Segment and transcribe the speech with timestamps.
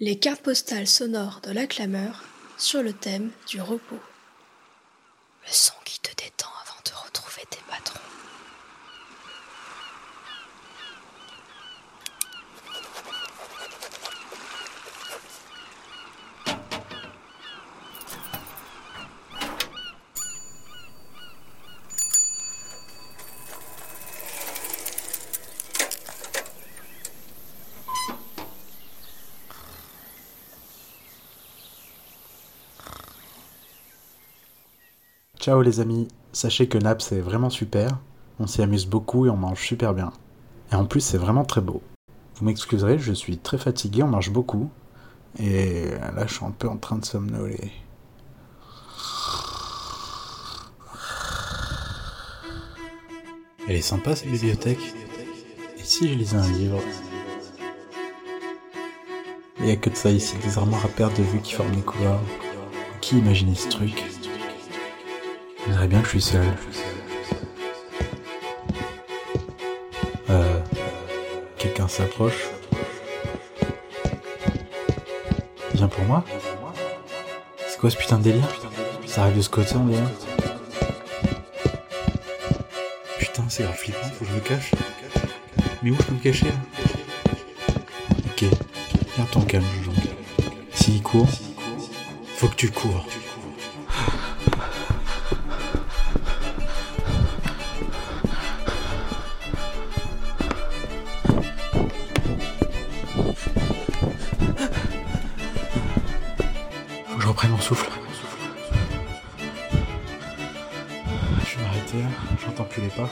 [0.00, 2.24] Les cartes postales sonores de la clameur
[2.58, 4.00] sur le thème du repos.
[5.46, 6.33] Le son qui te détend
[35.44, 37.98] Ciao les amis, sachez que Naps c'est vraiment super,
[38.40, 40.10] on s'y amuse beaucoup et on mange super bien.
[40.72, 41.82] Et en plus c'est vraiment très beau.
[42.36, 44.70] Vous m'excuserez, je suis très fatigué, on mange beaucoup.
[45.38, 47.72] Et là je suis un peu en train de somnoler.
[53.68, 54.94] Elle est sympa cette bibliothèque.
[55.76, 56.80] Et si je lisais un livre?
[59.58, 61.74] Il n'y a que de ça ici, des armoires à perte de vue qui forment
[61.74, 62.22] les couloirs.
[63.02, 64.04] Qui imaginait ce truc?
[65.66, 66.46] Je dirais bien que je suis seul.
[70.30, 70.60] Euh.
[71.58, 72.48] Quelqu'un s'approche.
[75.74, 76.24] Viens pour moi
[77.66, 78.48] C'est quoi ce putain de délire?
[79.06, 80.02] Ça arrive de ce côté on dirait.
[83.18, 84.70] Putain, c'est grave flippant, faut que je me cache.
[85.82, 86.52] Mais où je peux me cacher là?
[88.26, 88.44] Ok,
[89.16, 89.94] viens ton calme, donc.
[90.72, 91.28] S'il court,
[92.36, 93.06] faut que tu cours.
[107.24, 107.88] Je reprenne mon souffle.
[111.46, 111.96] Je vais m'arrêter
[112.44, 113.08] j'entends plus les pas.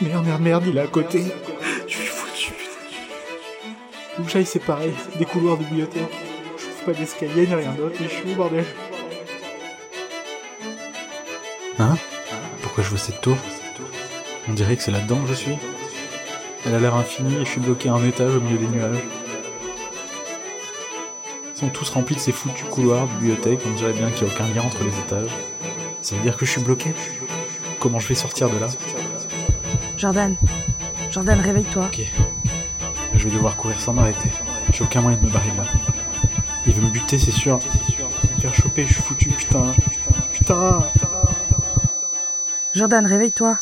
[0.00, 1.26] Merde, merde, merde, il est à côté.
[1.86, 2.52] Je suis foutu.
[4.18, 6.02] Où j'aille, c'est pareil, des couloirs de bibliothèque.
[6.56, 8.64] Je trouve pas d'escalier ni rien d'autre, mais je suis bordel
[11.78, 11.96] Hein?
[12.60, 13.36] Pourquoi je vois cette tour?
[14.48, 15.56] On dirait que c'est là-dedans que je suis.
[16.66, 18.98] Elle a l'air infinie et je suis bloqué à un étage au milieu des nuages.
[21.58, 24.32] Ils sont tous remplis de ces foutus couloirs de bibliothèque, on dirait bien qu'il n'y
[24.32, 25.30] a aucun lien entre les étages.
[26.02, 26.94] Ça veut dire que je suis bloqué
[27.80, 28.68] Comment je vais sortir de là?
[29.96, 30.36] Jordan,
[31.10, 31.86] Jordan, réveille-toi.
[31.86, 32.02] Ok.
[33.12, 34.30] Je vais devoir courir sans m'arrêter.
[34.72, 35.64] J'ai aucun moyen de me barrer de là.
[36.64, 37.58] Il veut me buter, c'est sûr.
[38.36, 39.72] Me faire choper, je suis foutu, putain.
[40.32, 40.84] Putain.
[42.72, 43.58] Jordan, réveille-toi.